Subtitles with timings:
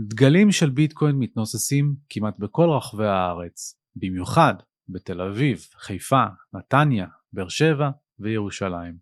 [0.00, 4.54] דגלים של ביטקוין מתנוססים כמעט בכל רחבי הארץ, במיוחד
[4.88, 8.96] בתל אביב, חיפה, נתניה, באר שבע וירושלים.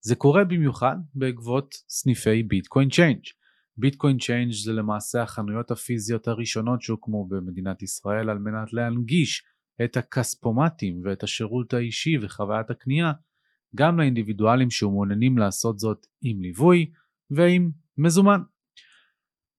[0.00, 3.22] זה קורה במיוחד בעקבות סניפי Bitcoin Change.
[3.76, 9.42] Bitcoin Change זה למעשה החנויות הפיזיות הראשונות שהוקמו במדינת ישראל על מנת להנגיש
[9.84, 13.12] את הכספומטים ואת השירות האישי וחוויית הקנייה
[13.76, 16.90] גם לאינדיבידואלים שמעוניינים לעשות זאת עם ליווי
[17.30, 18.40] ועם מזומן.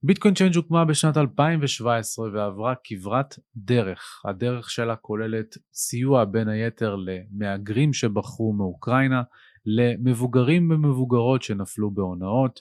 [0.04, 4.22] Bitcoin Change הוקמה בשנת 2017 ועברה כברת דרך.
[4.26, 9.22] הדרך שלה כוללת סיוע בין היתר למהגרים שברחו מאוקראינה,
[9.66, 12.60] למבוגרים ומבוגרות שנפלו בהונאות,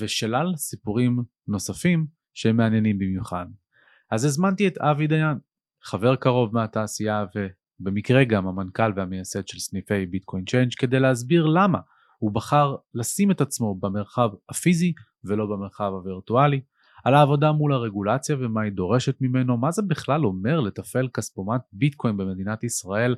[0.00, 3.46] ושלל סיפורים נוספים שהם מעניינים במיוחד.
[4.10, 5.38] אז הזמנתי את אבי דיין,
[5.82, 7.24] חבר קרוב מהתעשייה
[7.80, 11.78] ובמקרה גם המנכ"ל והמייסד של סניפי Bitcoin Change כדי להסביר למה
[12.18, 14.92] הוא בחר לשים את עצמו במרחב הפיזי
[15.24, 16.60] ולא במרחב הווירטואלי,
[17.06, 22.16] על העבודה מול הרגולציה ומה היא דורשת ממנו, מה זה בכלל אומר לתפעל כספומט ביטקוין
[22.16, 23.16] במדינת ישראל,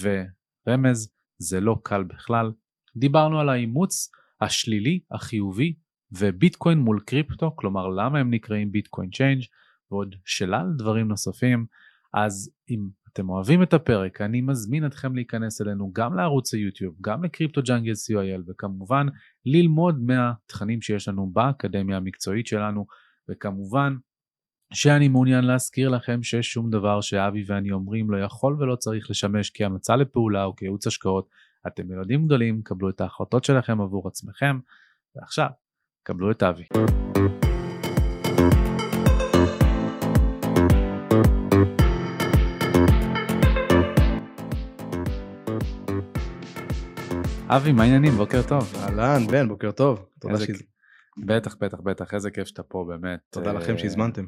[0.00, 2.52] ורמז, זה לא קל בכלל.
[2.96, 5.74] דיברנו על האימוץ השלילי, החיובי,
[6.12, 9.42] וביטקוין מול קריפטו, כלומר למה הם נקראים Bitcoin Change
[9.90, 11.66] ועוד שלל דברים נוספים.
[12.14, 17.24] אז אם אתם אוהבים את הפרק, אני מזמין אתכם להיכנס אלינו גם לערוץ היוטיוב, גם
[17.24, 19.06] ל CryptoJungle.co.il, וכמובן
[19.46, 22.86] ללמוד מהתכנים שיש לנו באקדמיה המקצועית שלנו,
[23.28, 23.96] וכמובן
[24.72, 29.50] שאני מעוניין להזכיר לכם שיש שום דבר שאבי ואני אומרים לא יכול ולא צריך לשמש
[29.54, 31.28] כהמלצה לפעולה או כייעוץ השקעות.
[31.66, 34.58] אתם ילדים גדולים, קבלו את ההחלטות שלכם עבור עצמכם,
[35.16, 35.48] ועכשיו,
[36.02, 36.64] קבלו את אבי.
[47.48, 48.12] אבי, מה העניינים?
[48.12, 48.74] בוקר טוב.
[48.76, 50.06] אהלן, בן, בוקר טוב.
[50.18, 50.73] תודה איזה שהז...
[51.18, 53.20] בטח, בטח, בטח, איזה כיף שאתה פה באמת.
[53.30, 54.26] תודה לכם אה, שהזמנתם.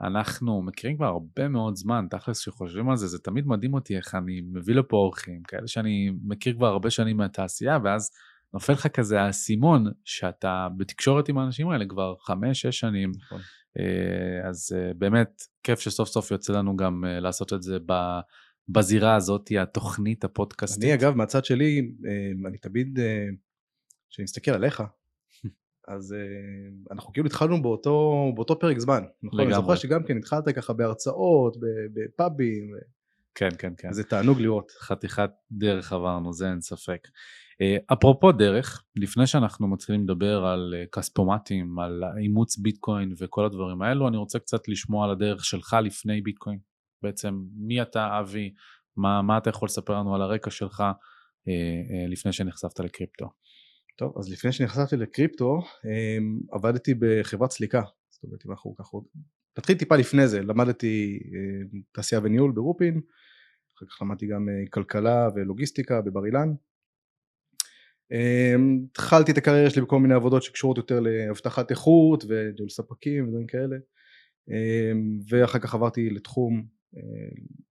[0.00, 4.14] אנחנו מכירים כבר הרבה מאוד זמן, תכלס כשחושבים על זה, זה תמיד מדהים אותי איך
[4.14, 8.10] אני מביא לפה אורחים, כאלה שאני מכיר כבר הרבה שנים מהתעשייה, ואז
[8.54, 13.40] נופל לך כזה האסימון שאתה בתקשורת עם האנשים האלה כבר חמש, שש שנים, נכון.
[13.78, 18.20] אה, אז אה, באמת כיף שסוף סוף יוצא לנו גם לעשות את זה ב-
[18.68, 20.84] בזירה הזאת, התוכנית הפודקאסטית.
[20.84, 21.92] אני אגב, מהצד שלי,
[22.46, 22.98] אני תמיד,
[24.10, 24.82] כשאני מסתכל עליך,
[25.88, 26.18] אז אה,
[26.92, 29.02] אנחנו כאילו התחלנו באותו, באותו פרק זמן.
[29.22, 29.40] נכון?
[29.40, 29.62] אני לגמרי.
[29.62, 31.56] זוכר שגם כן התחלת ככה בהרצאות,
[31.94, 32.70] בפאבים,
[33.38, 33.92] כן, כן, כן.
[33.92, 34.72] זה תענוג לראות.
[34.80, 37.08] חתיכת דרך עברנו, זה אין ספק.
[37.60, 43.82] אה, אפרופו דרך, לפני שאנחנו מתחילים לדבר על אה, כספומטים, על אימוץ ביטקוין וכל הדברים
[43.82, 46.58] האלו, אני רוצה קצת לשמוע על הדרך שלך לפני ביטקוין.
[47.02, 48.54] בעצם מי אתה אבי,
[48.96, 50.80] מה, מה אתה יכול לספר לנו על הרקע שלך
[51.48, 53.26] אה, לפני שנחשפת לקריפטו.
[53.98, 56.18] טוב, אז לפני שנחשפתי לקריפטו, אה,
[56.52, 57.82] עבדתי בחברת סליקה.
[58.10, 58.98] זאת אומרת, אם אנחנו ככה...
[59.58, 63.00] נתחיל טיפה לפני זה, למדתי אה, תעשייה וניהול ברופין,
[63.76, 66.48] אחר כך למדתי גם אה, כלכלה ולוגיסטיקה בבר אילן.
[68.12, 68.54] אה,
[68.90, 73.76] התחלתי את הקריירה שלי בכל מיני עבודות שקשורות יותר להבטחת איכות וניהול ספקים ודברים כאלה.
[74.50, 74.92] אה,
[75.28, 76.66] ואחר כך עברתי לתחום,
[76.96, 77.02] אה,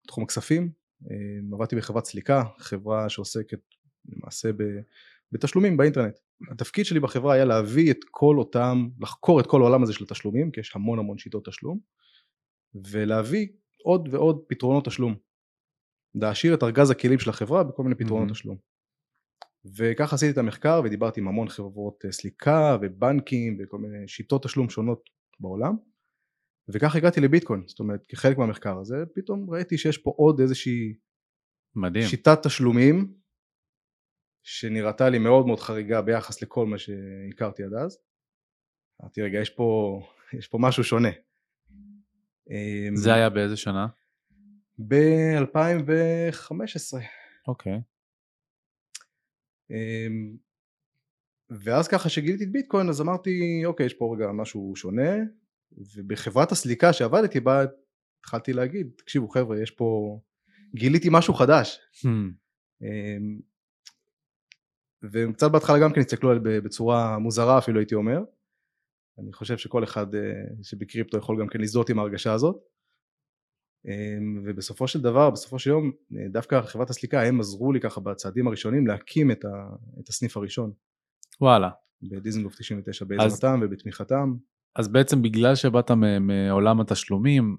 [0.08, 0.72] תחום הכספים,
[1.54, 3.60] עבדתי בחברת סליקה, חברה שעוסקת
[4.10, 4.50] למעשה.
[5.32, 6.20] בתשלומים באינטרנט.
[6.52, 10.52] התפקיד שלי בחברה היה להביא את כל אותם, לחקור את כל העולם הזה של התשלומים,
[10.52, 11.80] כי יש המון המון שיטות תשלום,
[12.92, 13.48] ולהביא
[13.84, 15.16] עוד ועוד פתרונות תשלום.
[16.16, 18.34] להעשיר את ארגז הכלים של החברה בכל מיני פתרונות מהמם.
[18.34, 18.58] תשלום.
[19.78, 24.70] וככה עשיתי את המחקר ודיברתי עם המון חברות אה, סליקה ובנקים וכל מיני שיטות תשלום
[24.70, 25.76] שונות בעולם.
[26.74, 30.94] וככה הגעתי לביטקוין, זאת אומרת כחלק מהמחקר הזה פתאום ראיתי שיש פה עוד איזושהי
[31.76, 32.08] מדהים.
[32.08, 33.14] שיטת תשלומים
[34.48, 38.00] שנראתה לי מאוד מאוד חריגה ביחס לכל מה שהכרתי עד אז.
[39.02, 40.00] אמרתי רגע יש פה,
[40.34, 41.10] יש פה משהו שונה.
[42.50, 43.88] אמ, זה היה באיזה שנה?
[44.88, 46.98] ב-2015.
[47.48, 47.82] אוקיי.
[49.72, 50.38] אמ,
[51.50, 55.16] ואז ככה שגיליתי את ביטקוין אז אמרתי אוקיי יש פה רגע משהו שונה
[55.96, 57.66] ובחברת הסליקה שעבדתי בה
[58.20, 60.20] התחלתי להגיד תקשיבו חבר'ה יש פה
[60.76, 62.86] גיליתי משהו חדש Hmm,
[65.04, 68.20] אמ, וקצת בהתחלה גם כן הסתכלו עליי בצורה מוזרה אפילו הייתי אומר.
[69.20, 70.22] אני חושב שכל אחד אה,
[70.64, 72.56] שבקריפטו יכול גם כן להזדהות עם ההרגשה הזאת.
[73.86, 78.02] אמ, ובסופו של דבר בסופו של יום אה, דווקא חברת הסליקה הם עזרו לי ככה
[78.02, 79.50] בצעדים הראשונים להקים את, ה,
[80.00, 80.72] את הסניף הראשון.
[81.42, 81.70] וואלה.
[82.02, 84.34] בדיזנגוף 99 בעזרתם ובתמיכתם.
[84.76, 85.92] אז בעצם בגלל שבאת
[86.22, 87.58] מעולם התשלומים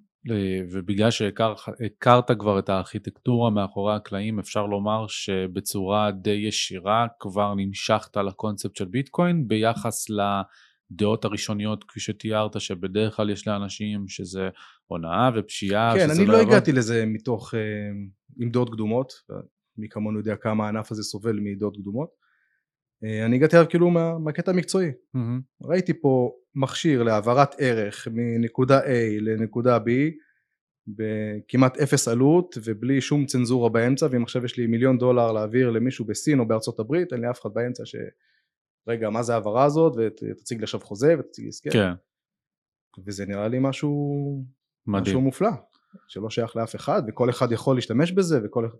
[0.73, 8.77] ובגלל שהכרת כבר את הארכיטקטורה מאחורי הקלעים אפשר לומר שבצורה די ישירה כבר נמשכת לקונספט
[8.77, 10.07] של ביטקוין ביחס
[10.91, 14.49] הדעות הראשוניות כפי שתיארת, שבדרך כלל יש לאנשים שזה
[14.87, 16.53] הונאה ופשיעה, כן, אני לא יעבוד?
[16.53, 17.61] הגעתי לזה מתוך, אה,
[18.39, 19.13] עם דעות קדומות,
[19.79, 22.11] מי כמונו יודע כמה הענף הזה סובל מדעות קדומות.
[23.05, 24.91] אה, אני הגעתי אליו כאילו מה, מהקטע המקצועי.
[25.15, 25.41] מהמם.
[25.63, 29.91] ראיתי פה מכשיר להעברת ערך מנקודה A לנקודה B
[30.89, 36.05] בכמעט אפס עלות ובלי שום צנזורה באמצע ואם עכשיו יש לי מיליון דולר להעביר למישהו
[36.05, 37.97] בסין או בארצות הברית אין לי אף אחד באמצע ש...
[38.89, 41.93] רגע מה זה ההעברה הזאת ותציג לי עכשיו חוזה ותציג לי הסכם כן,
[43.07, 44.45] וזה נראה לי משהו,
[44.87, 45.25] משהו מדהים.
[45.25, 45.51] מופלא
[46.09, 48.79] שלא שייך לאף אחד וכל אחד יכול להשתמש בזה וכל אחד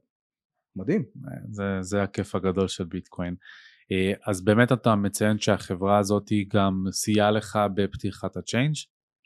[0.77, 1.05] מדהים
[1.51, 3.35] זה, זה הכיף הגדול של ביטקוין.
[3.93, 8.75] אה, אז באמת אתה מציין שהחברה הזאת היא גם סייעה לך בפתיחת הצ'יינג'.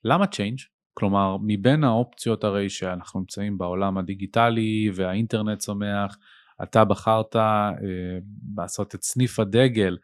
[0.04, 0.58] למה צ'יינג'?
[0.94, 6.18] כלומר, מבין האופציות הרי שאנחנו נמצאים בעולם הדיגיטלי והאינטרנט צומח,
[6.62, 7.70] אתה בחרת אה,
[8.56, 9.96] לעשות את סניף הדגל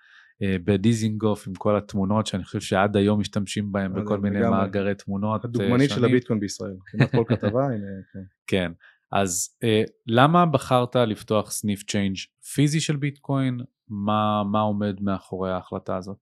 [0.43, 4.41] אה, בדיזינגוף עם כל התמונות שאני חושב שעד היום משתמשים בהם אז בכל מיני.
[4.41, 6.05] מאגרי תמונות אה, הדוגמנית של.
[6.05, 8.21] הביטקוין בישראל כמעט כל כתבה הנה כן.
[8.47, 8.73] כן,
[9.13, 12.17] אז אה, למה בחרת לפתוח סניף צ'יינג'
[12.55, 13.61] פיזי של ביטקוין?
[13.91, 16.17] מה, מה עומד מאחורי ההחלטה הזאת?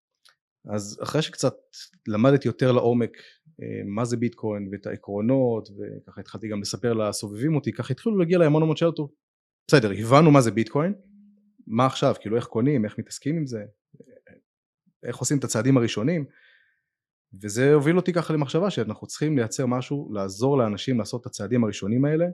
[0.75, 1.55] אז אחרי שקצת
[2.09, 3.11] למדתי יותר לעומק
[3.63, 8.37] אה, מה זה ביטקוין ואת העקרונות וככה התחלתי גם לספר לסובבים אותי ככה התחילו להגיע
[8.37, 8.97] אליי המון המון שאלות.
[9.69, 10.95] בסדר הבנו מה זה ביטקוין
[11.67, 12.15] מה עכשיו?
[12.21, 12.85] כאילו איך קונים?
[12.85, 13.65] איך מתעסקים עם זה?
[15.07, 16.25] איך עושים את הצעדים הראשונים?
[17.43, 22.05] וזה הוביל אותי ככה למחשבה שאנחנו צריכים לייצר משהו לעזור לאנשים לעשות את הצעדים הראשונים
[22.05, 22.27] האלה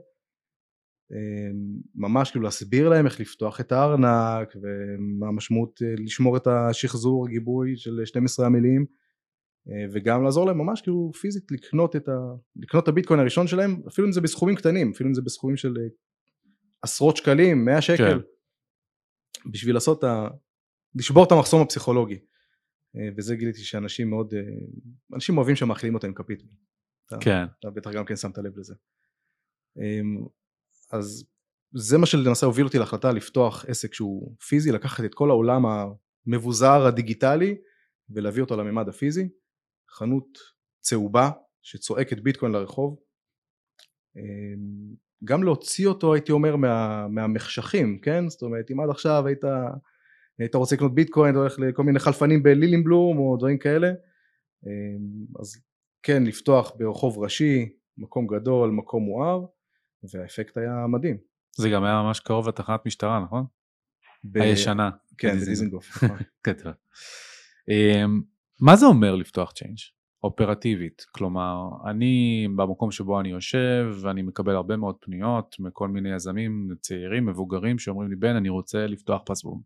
[1.95, 7.77] ממש כאילו להסביר להם איך לפתוח את הארנק ומה המשמעות אה, לשמור את השחזור גיבוי
[7.77, 8.85] של 12 המילים
[9.69, 12.13] אה, וגם לעזור להם ממש כאילו פיזית לקנות את, ה...
[12.55, 15.77] לקנות את הביטקוין הראשון שלהם אפילו אם זה בסכומים קטנים אפילו אם זה בסכומים של
[15.77, 15.87] אה,
[16.81, 18.17] עשרות שקלים 100 שקל כן.
[19.51, 20.27] בשביל לעשות את ה...
[20.95, 22.19] לשבור את המחסום הפסיכולוגי
[23.17, 24.33] וזה גיליתי שאנשים מאוד
[25.13, 26.43] אנשים אוהבים שמאכילים אותם עם כפית
[27.21, 28.75] כן, אתה בטח גם כן שמת לב לזה.
[30.93, 31.25] אז
[31.73, 36.85] זה מה שלמעשה הוביל אותי להחלטה לפתוח עסק שהוא פיזי, לקחת את כל העולם המבוזר
[36.85, 37.57] הדיגיטלי
[38.09, 39.29] ולהביא אותו לממד הפיזי,
[39.89, 40.37] חנות
[40.81, 41.29] צהובה
[41.61, 42.99] שצועקת ביטקוין לרחוב,
[44.17, 48.29] אמ, גם להוציא אותו הייתי אומר מה, מהמחשכים, כן?
[48.29, 49.43] זאת אומרת אם עד עכשיו היית,
[50.39, 53.87] היית רוצה לקנות ביטקוין, אתה הולך לכל מיני חלפנים בלילינבלום או דברים כאלה,
[54.65, 55.55] אמ, אז
[56.03, 59.45] כן לפתוח ברחוב ראשי, מקום גדול, מקום מואר,
[60.13, 61.17] והאפקט היה מדהים.
[61.57, 63.45] זה גם היה ממש קרוב לתחנת משטרה, נכון?
[64.23, 64.89] ב- הישנה.
[65.17, 65.89] כן, בדיזינגוף.
[65.89, 66.03] בדיזינגוף.
[66.03, 66.17] נכון.
[66.47, 66.73] גדול.
[67.69, 68.21] אמ,
[68.61, 69.77] מה זה אומר לפתוח צ'יינג'?
[70.23, 76.69] אופרטיבית, כלומר אני במקום שבו אני יושב ואני מקבל הרבה מאוד פניות מכל מיני יזמים
[76.81, 79.21] צעירים מבוגרים שאומרים לי בן אני רוצה לפתוח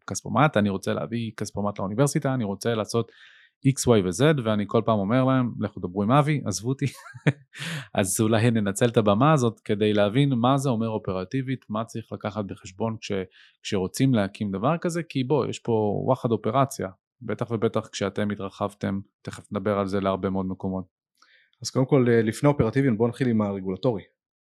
[0.07, 3.11] כספומט אני רוצה להביא כספומט לאוניברסיטה אני רוצה לעשות
[3.65, 6.85] x y ו-z ואני כל פעם אומר להם לכו דברו עם אבי עזבו אותי
[7.99, 12.45] אז אולי ננצל את הבמה הזאת כדי להבין מה זה אומר אופרטיבית מה צריך לקחת
[12.45, 13.11] בחשבון כש,
[13.63, 16.89] כשרוצים להקים דבר כזה כי בוא יש פה וואחד אופרציה
[17.21, 20.85] בטח ובטח כשאתם התרחבתם, תכף נדבר על זה להרבה מאוד מקומות.
[21.61, 24.03] אז קודם כל אה, לפני אופרטיביים בואו נתחיל עם הרגולטורי.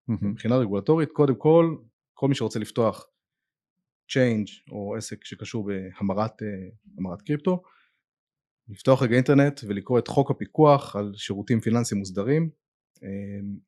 [0.08, 1.75] מבחינה רגולטורית קודם כל
[2.13, 3.06] כל מי שרוצה לפתוח
[4.12, 7.62] צ'יינג' או עסק שקשור בהמרת אה, קריפטו
[8.71, 12.50] לפתוח רגע אינטרנט ולקרוא את חוק הפיקוח על שירותים פיננסיים מוסדרים.
[13.03, 13.09] אה,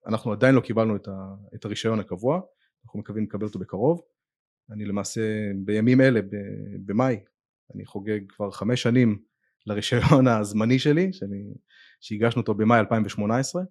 [0.07, 2.41] אנחנו עדיין לא קיבלנו את, ה, את הרישיון הקבוע
[2.85, 4.01] אנחנו מקווים לקבל אותו בקרוב.
[4.71, 5.21] אני למעשה
[5.65, 6.19] בימים אלה
[6.85, 7.19] במאי
[7.75, 9.19] אני חוגג כבר חמש שנים
[9.65, 11.53] לרישיון הזמני שלי שאני,
[12.01, 13.63] שהגשנו אותו במאי 2018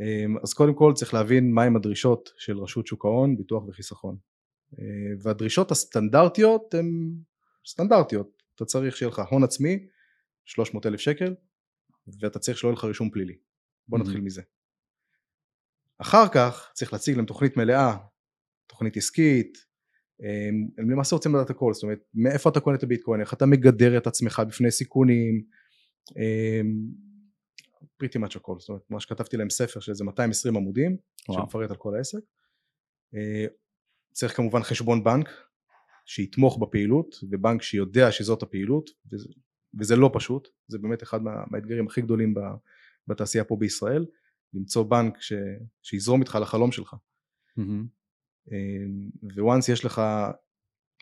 [0.00, 4.16] אמ, אז קודם כל צריך להבין מהם הדרישות של רשות שוק ההון, ביטוח וחיסכון.
[4.78, 4.84] אה,
[5.22, 7.12] והדרישות הסטנדרטיות הן
[7.66, 9.86] סטנדרטיות, אתה צריך שיהיה לך הון עצמי
[10.46, 11.34] 300 אלף שקל
[12.20, 13.36] ואתה צריך שלא יהיה לך רישום פלילי.
[13.88, 14.20] בוא נתחיל.
[14.20, 14.42] מזה.
[15.98, 17.96] אחר כך צריך להציג להם תוכנית מלאה,
[18.66, 19.58] תוכנית עסקית,
[20.20, 23.46] אמ, הם למעשה רוצים לדעת הכל, זאת אומרת מאיפה אתה קונה את הביטקוין, איך אתה
[23.46, 25.44] מגדר את עצמך בפני סיכונים,
[27.96, 30.96] פריטי מאץ' הכל, זאת אומרת מה שכתבתי להם ספר של איזה 220 עמודים
[31.28, 31.40] וואו.
[31.40, 32.18] שמפרט על כל העסק.
[33.14, 33.46] אה,
[34.12, 35.28] צריך כמובן חשבון בנק
[36.06, 38.90] שיתמוך בפעילות ובנק שיודע שזאת הפעילות
[39.78, 42.40] וזה, לא פשוט, זה באמת אחד מה, מהאתגרים הכי גדולים ב,
[43.06, 44.06] בתעשייה פה בישראל,
[44.54, 45.32] למצוא בנק ש,
[45.82, 46.96] שיזרום איתך לחלום שלך.
[47.56, 47.86] מהמם.
[49.36, 50.02] וואנס יש לך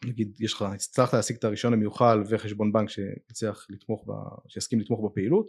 [0.05, 4.13] נגיד יש לך הצלחת להשיג את הרישיון המיוחל וחשבון בנק שיצליח לתמוך ב,
[4.49, 5.49] שיסכים לתמוך בפעילות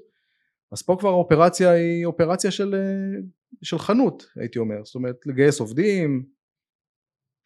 [0.72, 3.22] אז פה כבר האופרציה היא אופרציה של, אה,
[3.62, 6.26] של חנות הייתי אומר זאת אומרת לגייס עובדים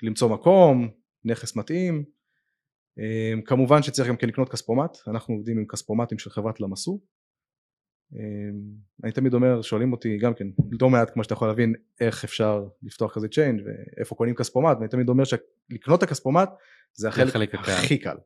[0.03, 0.89] למצוא מקום
[1.25, 2.03] נכס מתאים
[3.45, 6.99] כמובן שצריך גם כן לקנות כספומט אנחנו עובדים עם כספומטים של חברת למסו
[9.03, 10.47] אני תמיד אומר, שואלים אותי גם כן,
[10.81, 14.89] לא מעט כמו שאתה יכול להבין, איך אפשר לפתוח כזה צ'יינג' ואיפה קונים כספומט, ואני
[14.89, 16.49] תמיד אומר שלקנות את הכספומט
[16.93, 18.17] זה החלק הכי קל.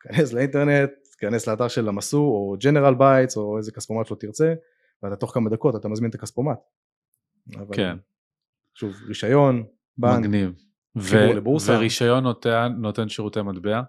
[0.00, 4.54] כנס לאינטרנט, כנס לאתר של המסו או General Bytes או איזה כספומט שלא תרצה,
[5.02, 6.58] ואתה תוך כמה דקות אתה מזמין את הכספומט.
[7.72, 7.96] כן.
[8.74, 9.64] שוב, רישיון,
[9.98, 10.52] בנק, מגניב.
[11.36, 11.72] לבורסה.
[11.72, 13.82] ורישיון נותן, נותן שירותי מטבע?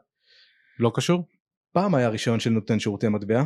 [0.80, 1.28] לא קשור?
[1.72, 3.44] פעם היה רישיון של נותן שירותי מטבע.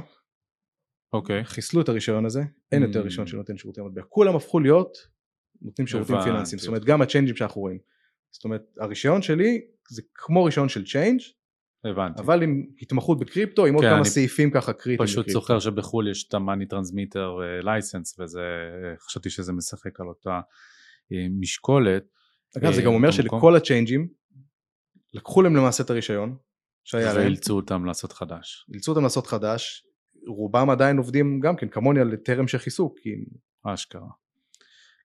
[1.14, 1.46] אוקיי.
[1.46, 3.04] חיסלו את הרישיון הזה, אין יותר mm.
[3.04, 4.02] רישיון של נותן שירותי מטבע.
[4.10, 4.98] כולם הפכו להיות
[5.62, 7.78] נותנים שירותים פיננסיים, זאת אומרת גם הצ'יינג'ים שאנחנו רואים.
[8.32, 11.20] זאת אומרת הרישיון שלי זה כמו רישיון של צ'יינג'
[11.86, 12.22] הבנתי.
[12.22, 15.08] אבל עם התמחות בקריפטו, עם עוד כן, כמה סעיפים ככה קריטיים.
[15.08, 18.42] פשוט זוכר שבחו"ל יש את ה-money transmitter license וזה,
[19.00, 20.40] חשבתי שזה משחק על אותה
[21.12, 22.15] אה, משקולת.
[22.58, 24.08] אגב זה גם אומר שלכל הצ'יינג'ים
[25.14, 26.38] לקחו להם למעשה את הרישיון
[26.84, 27.24] שהיה להם.
[27.24, 28.66] ואילצו אותם לעשות חדש.
[28.74, 29.86] אילצו אותם לעשות חדש,
[30.28, 32.96] רובם עדיין עובדים גם כן כמוני על טרם שחיסו.
[33.02, 33.10] כי...
[33.64, 34.10] אשכרה.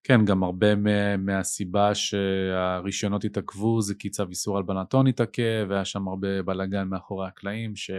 [0.05, 0.77] כן, גם הרבה
[1.17, 7.29] מהסיבה שהרישיונות התעכבו זה כי צו איסור הלבנת הון התעכב, והיה שם הרבה בלאגן מאחורי
[7.29, 7.91] הקלעים, ש...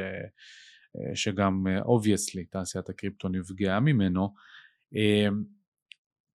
[1.16, 4.34] שגם obviously תעשיית הקריפטו נפגעה ממנו.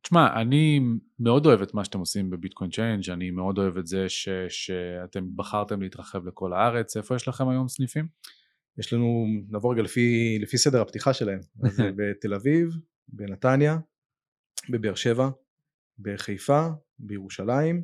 [0.07, 0.81] תשמע, אני
[1.19, 4.29] מאוד אוהב את מה שאתם עושים ב Bitcoin Change, אני מאוד אוהב את זה ש,
[4.49, 6.97] שאתם בחרתם להתרחב לכל הארץ.
[6.97, 8.09] איפה יש לכם היום סניפים?
[8.79, 11.39] יש לנו, נעבור רגע לפי, לפי סדר הפתיחה שלהם.
[11.65, 12.69] אז בתל אביב,
[13.09, 13.79] בנתניה,
[14.71, 15.29] בבאר שבע,
[15.99, 17.83] בחיפה, בירושלים,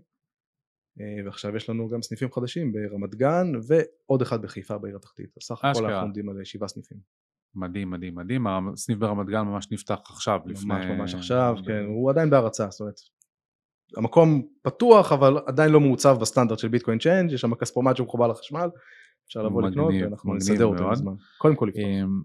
[1.01, 5.35] אה, ועכשיו יש לנו גם סניפים חדשים ברמת גן ועוד אחד בחיפה בעיר התחתית.
[5.41, 6.99] סך הכל אנחנו עומדים על שבעה סניפים.
[7.55, 8.47] מדהים, מדהים, מדהים.
[8.47, 10.41] הסניף ברמת גן ממש נפתח עכשיו.
[10.45, 10.97] ממש לפני...
[10.97, 11.85] ממש עכשיו, כן.
[11.87, 12.95] הוא עדיין בהרצה, זאת אומרת.
[13.97, 18.27] המקום פתוח אבל עדיין לא מעוצב בסטנדרט של Bitcoin Change, יש שם כספומט שהוא מחובר
[18.27, 18.69] לחשמל,
[19.27, 21.13] אפשר לבוא לקנות ואנחנו נסדר אותו בזמן.
[21.39, 21.85] קודם כל לפתוח.
[21.85, 22.23] אמ,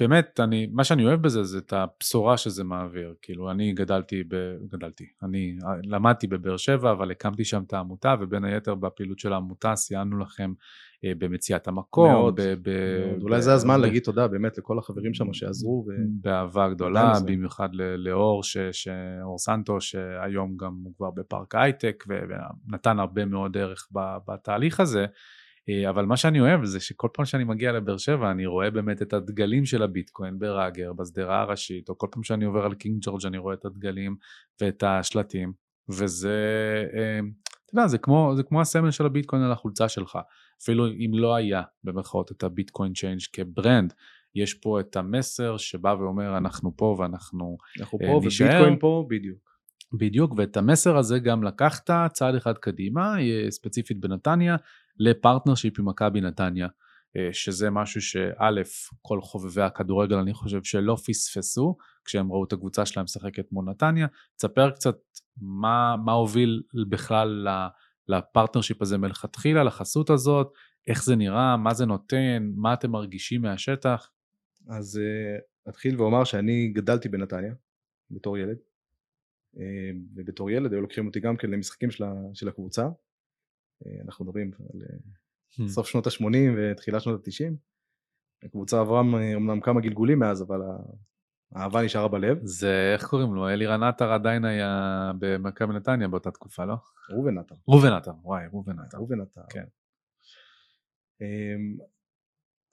[0.00, 3.14] באמת, אני, מה שאני אוהב בזה זה את הבשורה שזה מעביר.
[3.22, 4.34] כאילו, אני גדלתי, ב,
[4.68, 9.76] גדלתי, אני למדתי בבאר שבע, אבל הקמתי שם את העמותה, ובין היתר בפעילות של העמותה
[9.76, 10.54] סייענו לכם אה,
[11.04, 12.10] במציאת המקום.
[12.10, 12.70] מאוד, ב, ב,
[13.06, 13.22] מאוד.
[13.22, 15.84] אולי זה הזמן ב, להגיד תודה באמת לכל החברים שם שעזרו.
[15.88, 15.92] ו...
[16.20, 18.88] באהבה גדולה, במיוחד לאור, ש, ש,
[19.22, 23.88] אור סנטו, שהיום גם הוא כבר בפארק הייטק, ונתן הרבה מאוד ערך
[24.28, 25.06] בתהליך הזה.
[25.68, 29.02] אה, אבל מה שאני אוהב זה שכל פעם שאני מגיע לבאר שבע אני רואה באמת
[29.02, 33.26] את הדגלים של הביטקוין ב-רגר, בשדרה הראשית, או כל פעם שאני עובר על קינג ג'ורג'
[33.26, 34.16] אני רואה את הדגלים
[34.60, 35.52] ואת השלטים,
[35.88, 36.38] וזה,
[36.94, 37.20] אה,
[37.70, 40.18] אתה יודע, זה כמו, זה כמו הסמל של הביטקוין על החולצה שלך.
[40.62, 43.94] אפילו אם לא היה במרכאות את ה Bitcoin Change כ brand,
[44.34, 48.46] יש פה את המסר שבא ואומר אנחנו פה ואנחנו אנחנו אה, פה נשאר.
[48.46, 49.50] וביטקוין פה בדיוק.
[49.92, 53.14] בדיוק, ואת המסר הזה גם לקחת צעד אחד קדימה,
[53.50, 54.56] ספציפית בנתניה,
[54.98, 56.70] ל partnership עם מכבי נתניה, אה,
[57.32, 58.62] שזה משהו שא',
[59.02, 64.06] כל חובבי הכדורגל אני חושב שלא פספסו כשהם ראו את הקבוצה שלהם משחקת מול נתניה.
[64.36, 64.96] תספר קצת
[65.40, 67.48] מה, מה הוביל בכלל
[68.08, 70.52] ל partnership הזה מלכתחילה, לחסות הזאת,
[70.88, 74.10] איך זה נראה, מה זה נותן, מה אתם מרגישים מהשטח.
[74.68, 77.54] אז uh, אתחיל ואומר שאני גדלתי בנתניה
[78.10, 78.56] בתור ילד,
[79.56, 79.60] uh,
[80.14, 82.88] ובתור ילד היו לוקחים אותי גם כן למשחקים של, של הקבוצה,
[83.86, 84.96] אה, אנחנו מדברים על אה,
[85.52, 85.68] hmm.
[85.68, 87.54] סוף שנות ה-80 ותחילת שנות ה-90.
[88.42, 90.60] הקבוצה עברה אמנם כמה גלגולים מאז, אבל
[91.54, 92.38] האהבה נשארה בלב.
[92.42, 93.48] זה, איך קוראים לו?
[93.48, 96.74] אלירן עטר עדיין היה במכבי נתניה באותה תקופה, לא?
[97.10, 97.54] ראובן עטר.
[97.68, 98.98] ראובן עטר, וואי, ראובן עטר.
[98.98, 99.40] ראובן עטר.
[99.50, 99.64] כן.
[101.20, 101.76] אמ,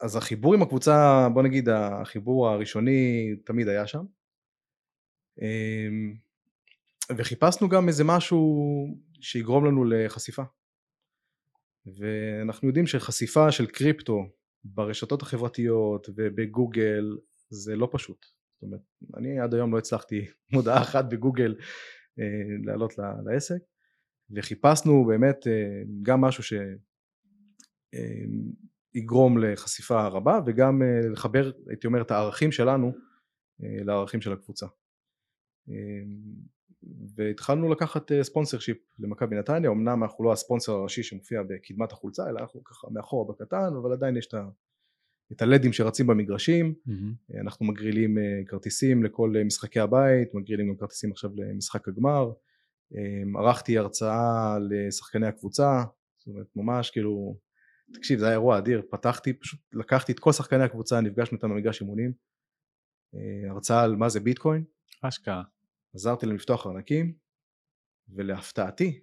[0.02, 4.06] אז החיבור עם הקבוצה, בוא נגיד החיבור הראשוני תמיד היה שם.
[5.42, 6.14] אמ,
[7.18, 8.68] וחיפשנו גם איזה משהו
[9.22, 10.44] שיגרום לנו לחשיפה.
[11.96, 14.30] ואנחנו יודעים שחשיפה של קריפטו
[14.64, 17.18] ברשתות החברתיות ובגוגל
[17.50, 18.26] זה לא פשוט.
[18.56, 18.82] זאת אומרת,
[19.18, 21.56] אני עד היום לא הצלחתי מודעה אחת בגוגל
[22.20, 22.26] אה,
[22.66, 22.94] לעלות
[23.26, 23.60] לעסק,
[24.36, 26.44] וחיפשנו באמת אה, גם משהו
[28.94, 32.92] שיגרום אה, לחשיפה רבה וגם לחבר, הייתי אומר, את הערכים שלנו
[33.60, 34.66] לערכים של הקבוצה.
[36.88, 42.30] אה, והתחלנו לקחת ספונסר שיפ למכבי נתניה, אמנם אנחנו לא הספונסר הראשי שמופיע בקדמת החולצה,
[42.30, 44.28] אלא אנחנו ככה מאחורה בקטן, אבל עדיין יש
[45.32, 47.42] את הלדים שרצים במגרשים, mm-hmm.
[47.42, 52.32] אנחנו מגרילים אה, כרטיסים לכל אה, משחקי הבית, מגרילים גם כרטיסים עכשיו למשחק הגמר,
[52.96, 55.84] אה, ערכתי הרצאה לשחקני הקבוצה,
[56.18, 57.38] זאת אומרת ממש כאילו,
[57.94, 61.82] תקשיב זה היה אירוע אדיר, פתחתי, פשוט לקחתי את כל שחקני הקבוצה, נפגשנו איתם במגרש
[61.82, 62.12] אימונים,
[63.50, 64.64] הרצאה על מה זה ביטקוין,
[65.02, 65.44] אשכרה
[65.96, 67.14] עזרתי להם לפתוח ארנקים,
[68.10, 69.02] ולהפתעתי,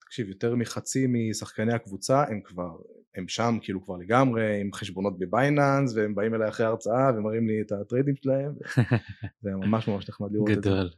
[0.00, 2.76] תקשיב, יותר מחצי משחקני הקבוצה הם כבר
[3.14, 7.62] הם שם כאילו כבר לגמרי עם חשבונות בבייננס והם באים אליי אחרי ההרצאה ומראים לי
[7.62, 8.52] את הטריידים שלהם
[9.42, 10.60] זה ממש ממש נחמד לראות את זה.
[10.60, 10.90] גדול.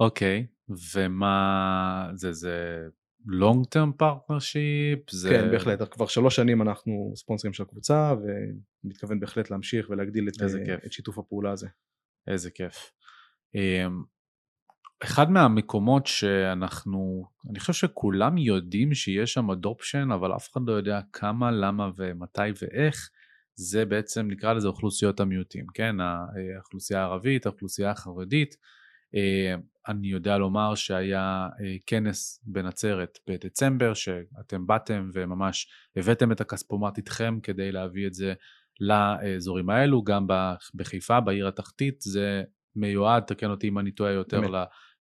[0.00, 0.46] אוקיי,
[0.94, 2.86] ומה זה, זה
[3.28, 5.10] long term partnership?
[5.10, 5.28] זה...
[5.30, 8.14] כן, בהחלט, כבר שלוש שנים אנחנו ספונסרים של הקבוצה
[8.84, 10.34] ומתכוון בהחלט להמשיך ולהגדיל את.
[10.86, 11.68] את שיתוף הפעולה הזה.
[12.26, 12.90] איזה כיף.
[13.54, 14.02] אמ,
[15.02, 21.00] אחד מהמקומות שאנחנו, אני חושב שכולם יודעים שיש שם אדופשן, אבל אף אחד לא יודע
[21.12, 23.10] כמה, למה ומתי ואיך,
[23.54, 25.96] זה בעצם נקרא לזה אוכלוסיות המיעוטים, כן?
[26.00, 28.56] האוכלוסייה הערבית, האוכלוסייה החרדית.
[29.14, 29.54] אה,
[29.88, 37.38] אני יודע לומר שהיה אה, כנס בנצרת בדצמבר, שאתם באתם וממש הבאתם את הכספומט איתכם
[37.42, 38.34] כדי להביא את זה
[38.80, 40.26] לאזורים האלו, גם
[40.74, 42.42] בחיפה, בעיר התחתית, זה
[42.76, 44.40] מיועד, תקן אותי אם אני טועה יותר.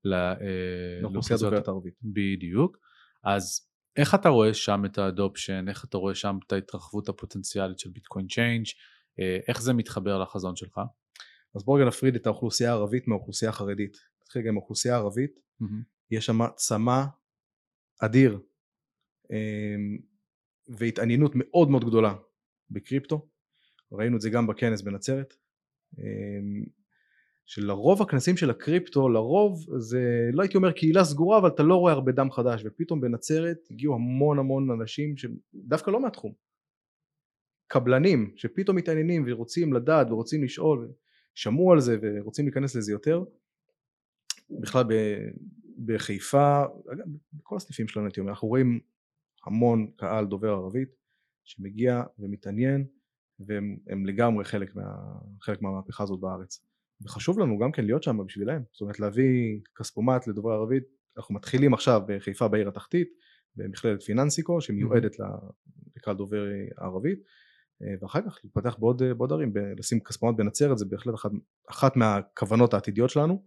[0.05, 1.93] אה, לאוכלוסייה דוברת ערבית.
[2.03, 2.77] בדיוק.
[3.23, 7.79] אז איך אתה רואה שם את ה adoption, איך אתה רואה שם את ההתרחבות הפוטנציאלית
[7.79, 8.65] של Bitcoin Change,
[9.47, 10.81] איך זה מתחבר לחזון שלך?
[11.55, 13.97] אז בואו רגע נפריד את האוכלוסייה הערבית מהאוכלוסייה החרדית.
[14.21, 15.65] נתחיל גם עם האוכלוסייה הערבית, mm-hmm.
[16.11, 17.03] יש שם צמא
[18.01, 18.39] אדיר
[19.31, 19.97] אמ,
[20.67, 22.15] והתעניינות מאוד מאוד גדולה
[22.69, 23.29] בקריפטו,
[23.91, 25.33] ראינו את זה גם בכנס בנצרת,
[25.97, 26.63] אמ,
[27.45, 31.93] שלרוב הכנסים של הקריפטו לרוב זה לא הייתי אומר קהילה סגורה אבל אתה לא רואה
[31.93, 36.33] הרבה דם חדש ופתאום בנצרת הגיעו המון המון אנשים שדווקא לא מהתחום.
[37.67, 40.91] קבלנים שפתאום מתעניינים ורוצים לדעת ורוצים לשאול
[41.35, 43.23] שמעו על זה ורוצים להיכנס לזה יותר.
[44.61, 44.83] בכלל
[45.85, 46.63] בחיפה
[47.33, 48.79] בכל הסניפים שלנו הייתי אומר אנחנו רואים
[49.45, 50.89] המון קהל דובר ערבית
[51.43, 52.85] שמגיע ומתעניין
[53.47, 54.83] והם לגמרי חלק, מה,
[55.41, 56.65] חלק מהמהפכה הזאת בארץ.
[57.01, 58.61] וחשוב לנו גם כן להיות שם בשבילם.
[58.71, 60.83] זאת אומרת להביא כספומט לדוברי ערבית
[61.17, 63.09] אנחנו מתחילים עכשיו בחיפה בעיר התחתית
[63.55, 65.15] במכללת פיננסיקו שמיועדת
[65.97, 66.43] לקהל דובר
[66.77, 67.19] ערבית.
[67.83, 71.31] אה, ואחר כך להתפתח בעוד, אה, בעוד ערים, לשים כספומט בנצרת זה בהחלט אחת,
[71.69, 73.43] אחת מהכוונות העתידיות שלנו.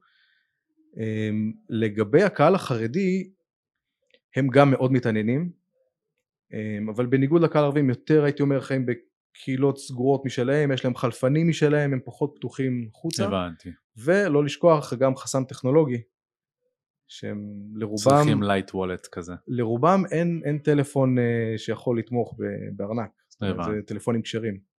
[0.97, 3.31] אמ, לגבי הקהל החרדי
[4.37, 5.53] הם גם מאוד מתעניינים.
[6.53, 8.87] אמ, אבל בניגוד לקהל הערבים יותר הייתי אומר חיים
[9.35, 15.17] בקהילות סגורות משלהם יש להם חלפנים משלהם הם פחות פתוחים חוצה הבנתי ולא לשכוח גם
[15.17, 16.03] חסם טכנולוגי
[17.09, 17.39] שהם
[17.75, 22.37] לרובם צריכים light wallet כזה לרובם אין, אין טלפון אה, שיכול לתמוך
[22.77, 24.73] בארנק זה טלפונים כשרים.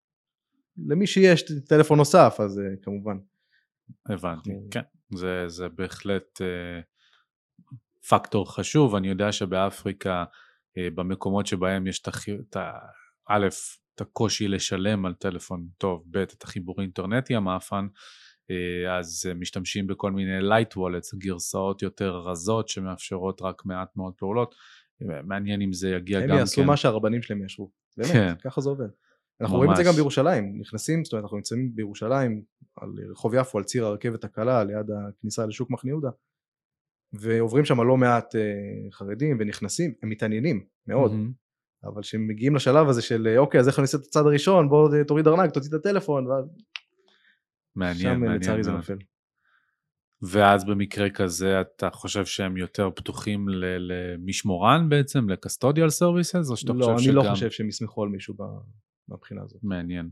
[0.77, 3.17] למי שיש טלפון נוסף אז אה, כמובן.
[4.05, 4.81] הבנתי, כן,
[5.15, 6.81] זה, זה בהחלט אה,
[8.09, 10.23] פקטור חשוב, אני יודע שבאפריקה
[10.77, 12.03] אה, במקומות שבהם יש
[12.49, 12.57] את.
[13.29, 13.47] א',
[13.95, 17.87] את הקושי לשלם על טלפון טוב, ב', את החיבור האינטרנטי המאפן,
[18.51, 24.55] אה, אז משתמשים בכל מיני light wallets, גרסאות יותר רזות שמאפשרות רק מעט מאוד פעולות.
[25.23, 26.31] מעניין אם זה יגיע גם כן.
[26.31, 27.71] הם יעשו מה שהרבנים שלהם יאשרו.
[27.97, 28.33] באמת, כן.
[28.43, 28.87] ככה זה עובד.
[29.41, 29.65] אנחנו ממש.
[29.65, 32.43] רואים את זה גם בירושלים, נכנסים, זאת אומרת אנחנו נמצאים בירושלים
[32.75, 36.09] על רחוב יפו, על ציר הרכבת הקלה, ליד הכניסה לשוק מחנה יהודה,
[37.13, 38.35] ועוברים שם לא מעט
[38.91, 41.42] חרדים ונכנסים, הם מתעניינים מאוד, mm-hmm.
[41.83, 44.89] אבל כשהם מגיעים לשלב הזה של אוקיי אז איך אני אעשה את הצעד הראשון, בוא
[45.07, 46.45] תוריד ארנק, תוציא את הטלפון, ואז...
[47.75, 48.43] מעניין, שם מעניין.
[48.43, 48.97] שם לצערי זה נופל.
[50.21, 53.45] ואז במקרה כזה אתה חושב שהם יותר פתוחים
[53.79, 57.15] למשמורן בעצם, ל custodial services, או שאתה לא, חושב שגם...
[57.15, 58.35] לא, אני לא חושב שהם יסמכו על מישהו
[59.07, 59.63] מהבחינה הזאת.
[59.63, 60.09] מעניין.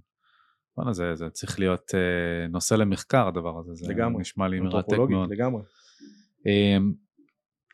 [0.77, 4.21] בוא'נה, זה, זה צריך להיות אה, נושא למחקר הדבר הזה, זה לגמרי.
[4.21, 5.31] נשמע לי מרתק מאוד.
[5.31, 5.61] לגמרי.
[6.47, 6.77] אה,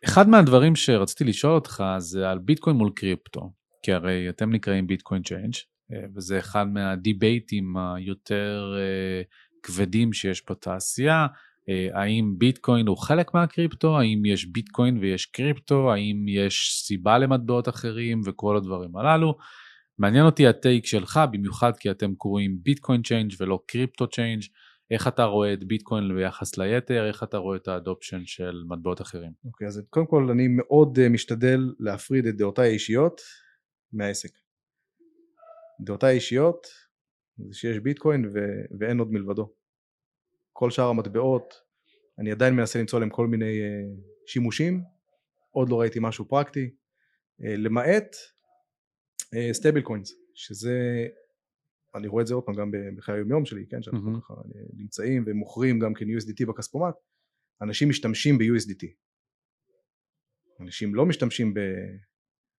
[0.05, 3.51] אחד מהדברים שרציתי לשאול אותך זה על ביטקוין מול קריפטו,
[3.83, 5.53] כי הרי אתם נקראים Bitcoin Change,
[5.93, 9.21] אה, וזה אחד מה debateים היותר אה,
[9.63, 11.27] כבדים שיש בתעשייה.
[11.69, 17.69] אה, האם ביטקוין הוא חלק מהקריפטו, האם יש ביטקוין ויש קריפטו, האם יש סיבה למטבעות
[17.69, 19.37] אחרים וכל הדברים הללו.
[19.97, 24.43] מעניין אותי ה take שלך, במיוחד כי אתם קוראים Bitcoin Change ולא Crypto Change,
[24.91, 29.01] איך אתה רואה את ביטקוין ביחס ליתר, איך אתה רואה את ה adoption של מטבעות
[29.01, 29.31] אחרים.
[29.45, 33.21] אוקיי, okay, אז קודם כל אני מאוד משתדל להפריד את דעותיי האישיות
[33.97, 34.31] מהעסק.
[35.79, 36.67] דעותיי האישיות
[37.37, 39.53] זה שיש ביטקוין ו- ואין עוד מלבדו.
[40.53, 41.67] כל שאר המטבעות
[42.19, 44.83] אני עדיין מנסה למצוא להם כל מיני uh, שימושים,
[45.51, 48.15] עוד לא ראיתי משהו פרקטי, uh, למעט
[49.51, 51.07] stable uh, coins, שזה,
[51.95, 54.21] אני רואה את זה עוד פעם גם בחיי היום יום שלי, כן, שאנחנו mm-hmm.
[54.21, 54.33] ככה
[54.73, 56.95] נמצאים ומוכרים גם כן USDT בכספומט,
[57.61, 58.85] אנשים משתמשים ב-USDT,
[60.59, 61.53] אנשים לא משתמשים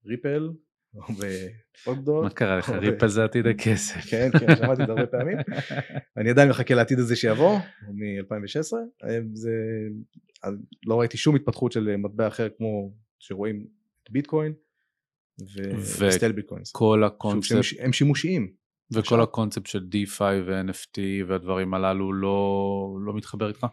[0.04, 0.50] בריפל
[0.94, 2.24] או בפוקדוט.
[2.24, 2.70] מה קרה לך?
[2.70, 3.96] ריפל זה עתיד הכסף.
[4.10, 5.38] כן, כן, שמעתי את זה הרבה פעמים.
[6.16, 8.72] אני עדיין מחכה לעתיד הזה שיבוא, מ-2016.
[10.86, 13.66] לא ראיתי שום התפתחות של מטבע אחר כמו שרואים
[14.02, 14.52] את ביטקוין.
[16.00, 16.72] ו stablecoins.
[16.72, 18.52] כל שוב, הקונספט, הם שימושיים.
[18.92, 23.66] וכל הקונספט של DeFi ו-NFT והדברים הללו לא, לא מתחבר איתך?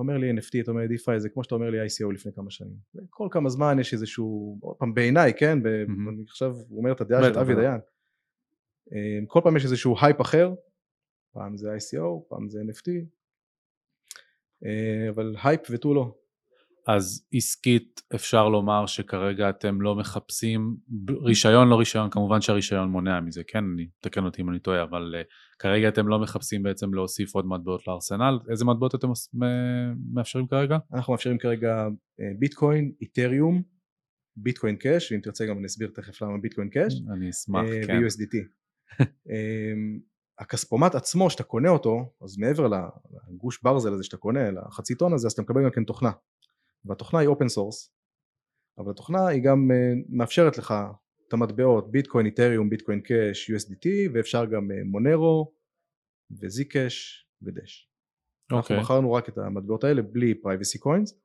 [0.00, 2.32] אתה אומר לי NFT, אתה אומר לי DeFi, זה כמו שאתה אומר לי ICO לפני
[2.32, 2.76] כמה שנים.
[3.10, 5.58] כל כמה זמן יש איזשהו, עוד פעם בעיניי, כן.
[5.66, 7.54] אני עכשיו אומר את הדעה של אבי.
[7.54, 7.80] דיין.
[8.92, 10.54] אה, כל פעם יש איזשהו הייפ אחר,
[11.32, 12.90] פעם זה ICO, פעם זה NFT,
[14.64, 16.14] אה, אבל הייפ ותו לא.
[16.86, 20.76] אז עסקית אפשר לומר שכרגע אתם לא מחפשים,
[21.22, 23.64] רישיון לא רישיון, כמובן שהרישיון מונע מזה, כן?
[23.74, 25.24] אני, תקן אותי אם אני טועה, אבל uh,
[25.60, 28.38] כרגע אתם לא מחפשים בעצם להוסיף עוד מטבעות לארסנל.
[28.50, 29.08] איזה מטבעות אתם
[30.14, 30.78] מאפשרים כרגע?
[30.94, 31.88] אנחנו מאפשרים כרגע
[32.20, 33.62] אה, ביטקוין, איתריום,
[34.36, 37.98] Bitcoin Cash, ואם תרצה גם אני אסביר תכף למה Bitcoin Cash, אני אשמח, אה, כן.
[37.98, 38.36] ו-USDT.
[39.30, 39.72] אה,
[40.38, 42.68] הכספומט עצמו, שאתה קונה אותו, אז מעבר
[43.28, 46.10] לגוש ברזל הזה שאתה קונה, לחצי טון הזה, אז אתה מקבל גם כן תוכנה.
[46.84, 47.94] והתוכנה היא open source,
[48.78, 50.74] אבל התוכנה היא גם אה, מאפשרת לך
[51.28, 55.52] את המטבעות ביטקוין, איתריום, Bitcoin Cash, USDT, ואפשר גם אה, מונרו,
[56.40, 57.90] ו Zcash ו Dash.
[58.52, 61.20] אנחנו אוקיי, בחרנו רק את המטבעות האלה בלי privacy coins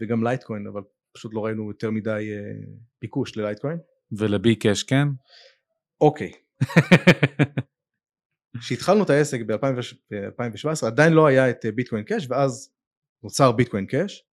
[0.00, 0.82] וגם לייטקוין אבל
[1.12, 2.66] פשוט לא ראינו יותר מדי אה,
[3.00, 3.78] ביקוש ללייטקוין.
[4.18, 5.08] ול BCash כן?
[6.00, 6.32] אוקיי,
[8.60, 12.75] כשהתחלנו את העסק ב-2017 עדיין לא היה את אה, Bitcoin Cash ואז
[13.22, 14.24] נוצר Bitcoin Cash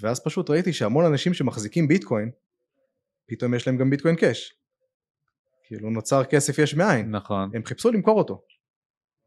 [0.00, 2.30] ואז פשוט ראיתי שהמון אנשים שמחזיקים ביטקוין
[3.26, 4.54] פתאום יש להם גם ביטקוין קאש.
[5.66, 7.50] כאילו נוצר כסף יש מאין, נכון.
[7.54, 8.44] הם חיפשו למכור אותו.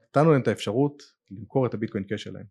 [0.03, 2.45] נתנו להם את האפשרות למכור את הביטקוין קאש שלהם.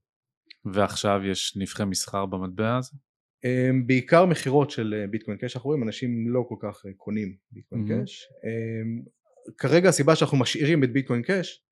[0.74, 2.90] ועכשיו יש נבחי מסחר במטבע הזה?
[3.36, 7.36] Um, בעיקר מכירות של אה, ביטקוין קאש אנחנו רואים אנשים לא כל כך אה, קונים
[7.50, 7.88] ביטקוין.
[7.88, 9.10] קאש um,
[9.58, 11.62] כרגע הסיבה שאנחנו משאירים את ביטקוין קאש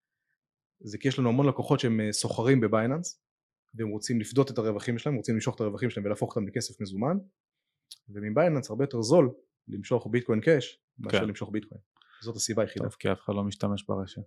[0.81, 3.24] זה כי יש לנו המון לקוחות שהם אה, סוחרים בבייננס
[3.75, 7.17] והם רוצים לפדות את הרווחים שלהם רוצים למשוך את הרווחים שלהם ולהפוך אותם לכסף מזומן
[8.09, 9.31] ומבייננס הרבה יותר זול
[9.69, 11.29] למשוך ביטקוין קאש מאשר כן.
[11.29, 11.81] למשוך ביטקוין
[12.25, 14.23] זאת הסיבה היחידה טוב, כי אף אחד לא משתמש ברשת.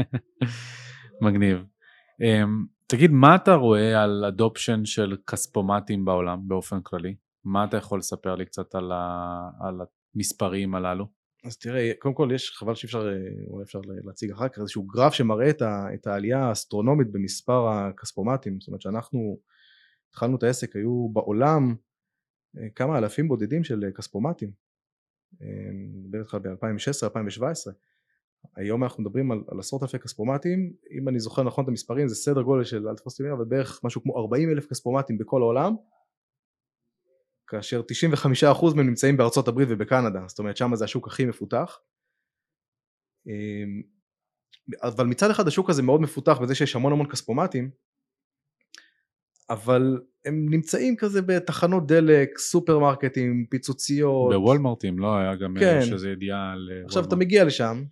[1.24, 1.58] מגניב.
[1.58, 7.14] Um, תגיד, מה אתה רואה על אדופשן של כספומטים בעולם באופן כללי?
[7.44, 9.50] מה אתה יכול לספר לי קצת על, ה...
[9.60, 9.80] על
[10.14, 11.06] המספרים הללו?
[11.44, 14.82] אז תראה, קודם כל יש, חבל שאי אפשר, אה, אולי אפשר להציג אחר כך, איזשהו
[14.82, 15.50] גרף שמראה
[15.94, 19.38] את, העלייה האסטרונומית במספר הכספומטים, זאת אומרת שאנחנו
[20.10, 21.74] התחלנו את העסק, היו בעולם
[22.58, 24.50] אה, כמה אלפים בודדים של אה, כספומטים,
[26.14, 27.72] איתך ב-2016-2017,
[28.56, 32.14] היום אנחנו מדברים על, על עשרות אלפי כספומטים, אם אני זוכר נכון את המספרים זה
[32.14, 35.74] סדר גודל של, אל תפוס אותי אבל בערך משהו כמו 40 אלף כספומטים בכל העולם,
[37.50, 37.82] כאשר
[38.62, 41.80] 95% מהם נמצאים בארצות הברית ובקנדה, זאת אומרת שם זה השוק הכי מפותח.
[43.26, 43.82] אמ,
[44.82, 47.70] אבל מצד אחד השוק הזה מאוד מפותח בזה שיש המון המון כספומטים,
[49.50, 54.32] אבל הם נמצאים כזה בתחנות דלק, סופרמרקטים, פיצוציות.
[54.32, 55.78] בוולמרטים, לא היה גם כן.
[55.82, 57.16] יש איזה ידיעה על אה, עכשיו אתה.
[57.16, 57.84] מגיע לשם,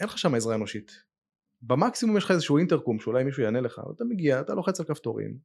[0.00, 0.92] אין לך שם עזרה אנושית.
[1.62, 5.38] במקסימום יש לך איזשהו אינטרקום שאולי מישהו יענה לך, אתה מגיע, אתה לוחץ על כפתורים,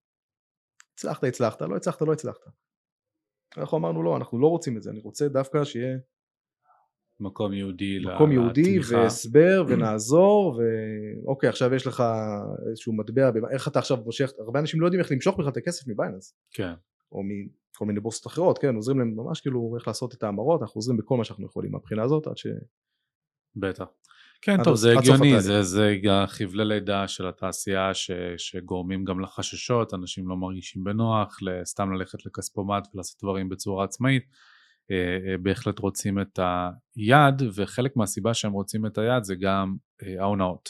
[0.93, 2.41] הצלחת, הצלחת, לא הצלחת, לא הצלחת.
[3.57, 5.97] אנחנו אמרנו לא, אנחנו לא רוצים את זה, אני רוצה דווקא שיהיה
[7.19, 8.79] מקום יהודי מקום יהודי.
[8.79, 10.61] והסבר ונעזור
[11.25, 12.03] ואוקיי עכשיו יש לך
[12.69, 15.87] איזשהו מטבע, איך אתה עכשיו מושך, הרבה אנשים לא יודעים איך למשוך בכלל את הכסף
[15.87, 16.73] מבייננס כן,
[17.11, 20.79] או מכל מיני בורסות אחרות, כן, עוזרים להם ממש כאילו איך לעשות את ההמרות, אנחנו
[20.79, 22.47] עוזרים בכל מה שאנחנו יכולים מהבחינה הזאת עד ש...
[23.55, 23.85] בטח.
[24.41, 25.41] כן, טוב, זה הגיוני.
[25.41, 25.95] זה, זה
[26.27, 32.87] חבלי לידה של התעשייה ש, שגורמים גם לחששות, אנשים לא מרגישים בנוח, סתם ללכת לכספומט
[32.93, 34.23] ולעשות דברים בצורה עצמאית.
[34.91, 36.39] אה, אה, בהחלט רוצים את
[36.95, 40.69] היד, וחלק מהסיבה שהם רוצים את היד זה גם אה, ההונאות.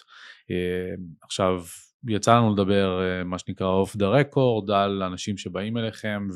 [1.23, 1.63] עכשיו,
[2.07, 6.27] יצא לנו לדבר, מה שנקרא אוף דה רקורד, על אנשים שבאים אליכם,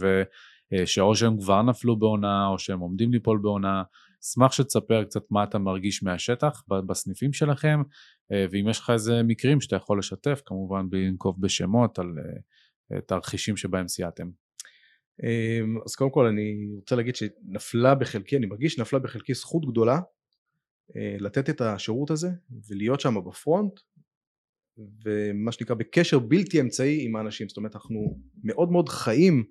[0.73, 3.83] ושאו שהם כבר נפלו בעונה, או שהם עומדים ליפול בעונה.
[4.23, 7.81] אשמח שתספר קצת מה אתה מרגיש מהשטח בסניפים שלכם,
[8.31, 12.15] אה, ואם יש לך איזה מקרים שאתה יכול לשתף, כמובן בלי לנקוב בשמות על
[12.91, 14.29] אה, תרחישים שבהם סייעתם.
[15.23, 19.99] אמ, אז קודם כל אני רוצה להגיד שנפלה בחלקי, אני מרגיש שנפלה בחלקי זכות גדולה
[20.95, 22.29] אה, לתת את השירות הזה
[22.69, 23.79] ולהיות שם בפרונט
[25.05, 29.43] ומה שנקרא בקשר בלתי אמצעי עם האנשים, זאת אומרת אנחנו מאוד מאוד חיים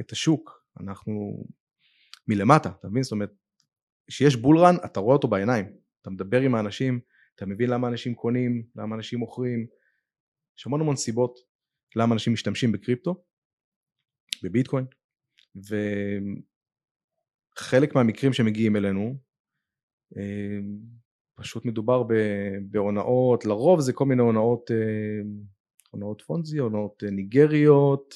[0.00, 1.44] את השוק, אנחנו
[2.28, 3.02] מלמטה, אתה מבין?
[3.02, 3.32] זאת אומרת
[4.06, 5.66] כשיש בולרן אתה רואה אותו בעיניים,
[6.02, 7.00] אתה מדבר עם האנשים,
[7.34, 9.66] אתה מבין למה אנשים קונים, למה אנשים מוכרים,
[10.58, 11.38] יש המון המון סיבות
[11.96, 13.24] למה אנשים משתמשים בקריפטו
[14.42, 14.84] בביטקוין
[17.56, 19.14] וחלק מהמקרים שמגיעים אלינו
[20.16, 20.58] אה,
[21.34, 22.02] פשוט מדובר
[22.70, 25.22] בהונאות לרוב זה כל מיני הונאות אה,
[25.90, 28.14] הונאות פונזי הונאות אה, ניגריות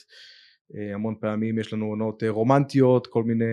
[0.75, 3.45] אה, המון פעמים יש לנו הונאות רומנטיות כל מיני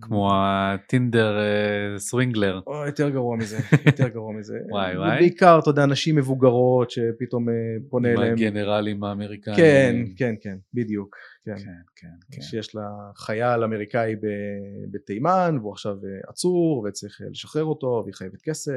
[0.00, 2.60] כמו הטינדר אה, סווינגלר.
[2.66, 4.58] או, יותר גרוע מזה, יותר גרוע מזה.
[4.70, 5.18] וואי, וואי.
[5.18, 7.54] בעיקר, אתה יודע, נשים מבוגרות שפתאום אה,
[7.90, 8.32] פונה אליהם.
[8.32, 9.56] הגנרלים האמריקאים.
[9.56, 11.16] כן, כן, כן, בדיוק.
[11.44, 11.56] כן.
[11.56, 11.64] כן,
[11.96, 12.42] כן, כן.
[12.42, 14.14] שיש לה חייל אמריקאי
[14.90, 18.72] בתימן, והוא עכשיו אה, עצור, וצריך אה, לשחרר אותו, והיא חייבת כסף.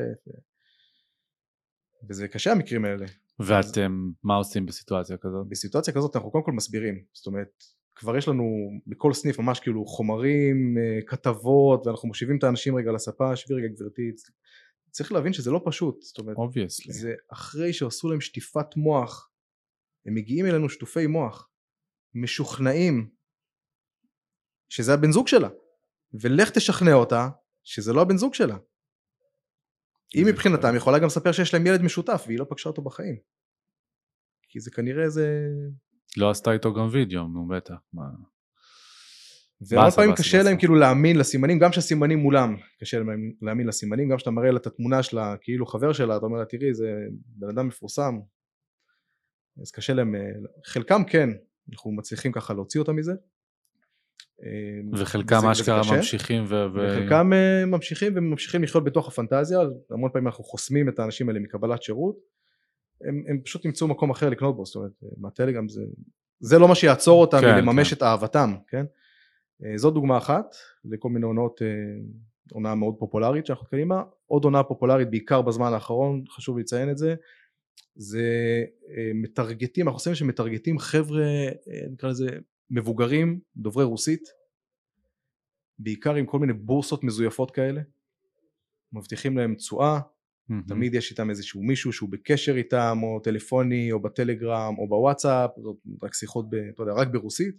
[2.10, 3.06] וזה קשה המקרים האלה.
[3.40, 5.48] ואתם, מה עושים בסיטואציה כזאת?
[5.50, 7.04] בסיטואציה כזאת אנחנו קודם כל מסבירים.
[7.14, 7.64] זאת אומרת,
[7.96, 12.92] כבר יש לנו בכל סניף ממש כאילו חומרים, אה, כתבות, ואנחנו מושיבים את האנשים רגע
[12.92, 14.12] לספה, שבי רגע גברתי.
[14.92, 16.02] צריך להבין שזה לא פשוט.
[16.02, 16.94] זאת אומרת, obviously.
[16.94, 19.30] זה אחרי שעשו להם שטיפת מוח,
[20.06, 21.50] הם מגיעים אלינו שטופי מוח,
[22.14, 23.10] משוכנעים
[24.70, 25.50] שזה הבן זוג שלה,
[26.14, 27.30] ולך תשכנע אותה
[27.64, 28.58] שזה לא הבן זוג שלה.
[30.14, 30.76] היא מבחינתה מאוהבת.
[30.76, 33.16] יכולה גם לספר שיש להם ילד משותף והיא לא פגשה אותו בחיים.
[34.50, 35.48] כי זה כנראה איזה...
[36.18, 37.76] לא עשתה איתו גם וידאו, נו בטח.
[37.94, 38.04] מה?
[39.62, 40.50] והרבה פעמים באסה, קשה באסה.
[40.50, 44.58] להם כאילו להאמין לסימנים, גם כשהסימנים מולם, קשה להם להאמין לסימנים, גם כשאתה מראה לה
[44.58, 46.92] את התמונה שלה כאילו חבר שלה, אתה אומר לה תראי זה
[47.26, 48.20] בן אדם מפורסם,
[49.62, 50.22] אז קשה להם, אה,
[50.66, 51.30] חלקם כן,
[51.72, 53.14] אנחנו מצליחים ככה להוציא אותם מזה.
[54.44, 55.82] אה, וחלקם אשכרה.
[55.96, 56.48] ממשיכים ו...
[56.48, 59.60] ו- וחלקם אה, ממשיכים וממשיכים לחיות בתוך הפנטזיה,
[59.92, 62.16] המון פעמים אנחנו חוסמים את האנשים האלה מקבלת שירות,
[63.02, 65.82] הם, הם פשוט ימצאו מקום אחר לקנות בו, זאת אומרת, אה, מהטלגרם זה,
[66.40, 67.98] זה לא מה שיעצור אותם כן, מלמש כן.
[67.98, 68.86] את אהבתם, כן?
[69.64, 70.56] אה, זאת דוגמה אחת
[70.86, 71.68] לכל מיני עונות, אה,
[72.52, 76.98] עונה מאוד פופולרית שאנחנו נתקלים בה, עוד עונה פופולרית בעיקר בזמן האחרון, חשוב לציין את
[76.98, 77.16] זה,
[77.96, 78.24] זה
[79.16, 81.26] מטרגטים, אנחנו עושים שמטרגטים חבר'ה,
[81.92, 82.28] נקרא לזה
[82.70, 84.22] מבוגרים, דוברי רוסית,
[85.80, 87.82] בעיקר עם כל מיני בורסות מזויפות כאלה,
[88.94, 90.00] מבטיחים להם תשואה,
[90.50, 90.64] מהמם.
[90.68, 95.50] תמיד יש איתם איזשהו מישהו שהוא בקשר איתם, או טלפוני, או בטלגרם, או בוואטסאפ,
[96.04, 97.56] רק שיחות, ב, אתה יודע, רק ברוסית.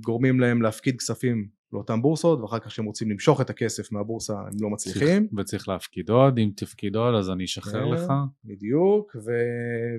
[0.00, 4.52] גורמים להם להפקיד כספים לאותן בורסות, ואחר כך כשהם רוצים למשוך את הכסף מהבורסה הם
[4.60, 5.26] לא מצליחים.
[5.28, 7.90] צריך- וצריך להפקיד עוד, אם תפקיד עוד אז אני אשחרר כן.
[8.04, 8.12] לך.
[8.44, 9.30] בדיוק, ו...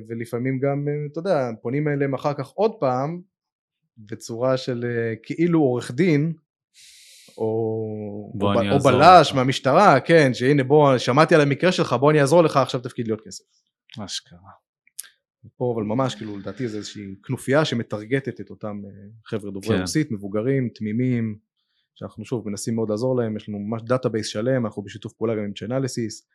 [0.07, 3.21] ולפעמים גם, אתה יודע, פונים אליהם אחר כך עוד פעם,
[3.97, 6.33] בצורה של אה, כאילו עורך דין,
[7.37, 9.35] או, בוא או, אני או בלש לך.
[9.35, 13.21] מהמשטרה, כן, שהנה בוא, שמעתי על המקרה שלך, בוא אני אעזור לך, עכשיו תפקיד עוד
[13.21, 13.43] כסף.
[14.05, 14.39] אשכרה.
[15.57, 18.91] פה אבל ממש כאילו לדעתי זה איזושהי כנופיה שמטרגטת את אותם אה,
[19.25, 19.81] חבר'ה דוברי כן.
[19.81, 21.37] רוסית, מבוגרים, תמימים,
[21.95, 25.43] שאנחנו שוב מנסים מאוד לעזור להם, יש לנו ממש database שלם, אנחנו בשיתוף פעולה גם
[25.43, 26.27] עם Chainalysis,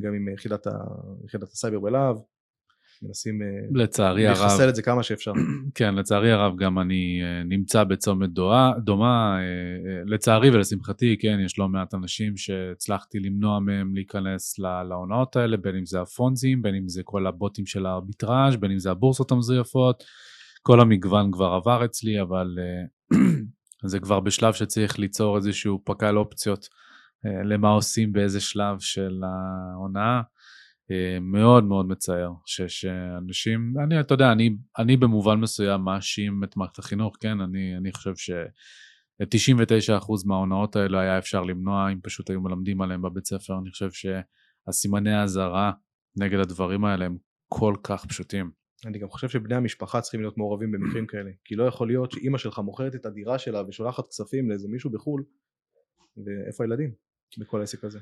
[0.00, 0.70] גם עם אה, יחידת, ה...
[1.24, 2.16] יחידת הסייבר בלהב,
[3.02, 3.46] מנסים אה,
[3.82, 5.32] לצערי הרב, לחסל את זה כמה שאפשר.
[5.74, 11.58] כן, לצערי הרב גם אני אה, נמצא בצומת דומה, דומה אה, לצערי ולשמחתי, כן, יש
[11.58, 16.88] לא מעט אנשים שהצלחתי למנוע מהם להיכנס להונאות האלה, בין אם זה הפונזים, בין אם
[16.88, 20.04] זה כל הבוטים של הארביטראז', בין אם זה הבורסות המזויפות,
[20.62, 22.58] כל המגוון כבר עבר אצלי, אבל
[23.90, 26.68] זה כבר בשלב שצריך ליצור איזשהו פקל אופציות
[27.44, 30.20] למה עושים באיזה שלב של ההונאה.
[30.90, 36.56] אה, מאוד מאוד מצער ש- שאנשים, אני, אתה יודע, אני, אני במובן מסוים מאשים את
[36.56, 42.40] מערכת החינוך, כן, אני, אני חושב ש-99% מההונאות האלה היה אפשר למנוע אם פשוט היו
[42.40, 45.72] מלמדים עליהם בבית ספר, אני חושב שהסימני האזהרה
[46.16, 47.16] נגד הדברים האלה הם
[47.48, 48.50] כל כך פשוטים.
[48.86, 52.38] אני גם חושב שבני המשפחה צריכים להיות מעורבים במקרים כאלה, כי לא יכול להיות שאימא
[52.38, 55.24] שלך מוכרת את הדירה שלה ושולחת כספים לאיזה מישהו בחו"ל,
[56.16, 56.92] ואיפה הילדים
[57.38, 57.98] בכל העסק הזה?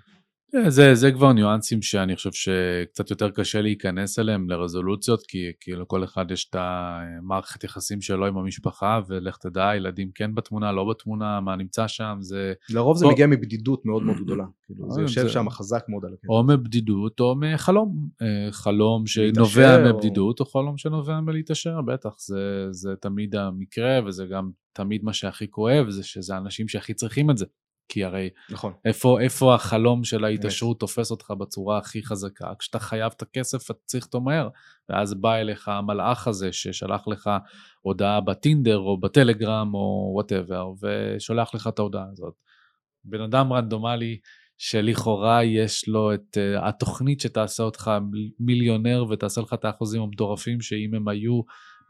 [0.55, 5.89] אה, זה, זה כבר ניואנסים שאני חושב שקצת יותר קשה להיכנס אליהם לרזולוציות, כי כאילו
[5.89, 10.85] כל אחד יש את המערכת יחסים שלו עם המשפחה, ולך תדע, ילדים כן בתמונה, לא
[10.91, 15.01] בתמונה, מה נמצא שם, זה לרוב זה בוא- מגיע מבדידות מאוד מאוד גדולה, כאילו זה
[15.01, 16.27] אה, יושב שם חזק מאוד על הקטע.
[16.29, 22.67] או מבדידות או מחלום, אה, חלום שנובע או- מבדידות או חלום שנובע מלהתעשר, בטח, זה,
[22.71, 27.37] זה תמיד המקרה וזה גם תמיד מה שהכי כואב, זה שזה האנשים שהכי צריכים את
[27.39, 27.45] זה.
[27.89, 32.53] כי הרי נכון, איפה, איפה החלום של ההתעשרות תופס אותך בצורה הכי חזקה?
[32.59, 34.49] כשאתה חייב את הכסף, אתה צריך אותו מהר.
[34.89, 37.31] ואז בא אליך המלאך הזה ששלח לך
[37.81, 42.35] הודעה בטינדר או בטלגרם או whatever, ושולח לך את ההודעה הזאת.
[43.05, 44.19] בן אדם רנדומלי
[44.59, 50.61] שלכאורה יש לו את אה, התוכנית שתעשה אותך מיל- מיליונר ותעשה לך את האחוזים המטורפים
[50.61, 51.41] שאם הם היו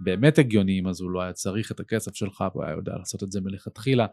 [0.00, 3.32] באמת הגיוניים אז הוא לא היה צריך את הכסף שלך והוא היה יודע לעשות את
[3.32, 4.06] זה מלכתחילה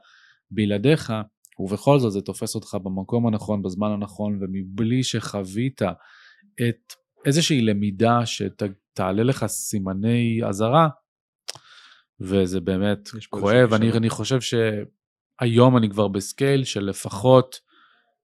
[0.52, 1.14] בלעדיך
[1.60, 5.82] ובכל זאת זה תופס אותך במקום הנכון בזמן הנכון ומבלי שחווית
[6.70, 6.94] את
[7.26, 10.88] איזושהי למידה שתעלה לך סימני אזהרה
[12.20, 13.92] וזה באמת כואב אני.
[13.92, 17.60] אני חושב שהיום אני כבר בסקייל של לפחות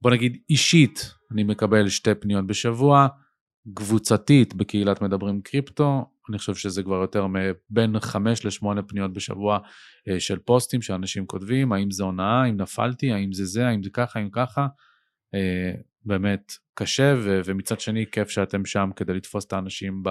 [0.02, 3.08] בוא נגיד אישית אני מקבל שתי פניות בשבוע
[3.74, 9.60] קבוצתית בקהילת מדברים קריפטו אני חושב שזה כבר יותר מבין חמש לשמונה פניות בשבוע
[10.08, 13.90] אה, של פוסטים שאנשים כותבים, האם זה הונאה, האם נפלתי, האם זה זה, האם זה
[13.90, 14.68] ככה, האם ככה.
[15.34, 15.72] אה,
[16.06, 20.04] באמת קשה, ו- ומצד שני כיף שאתם שם כדי לתפוס את האנשים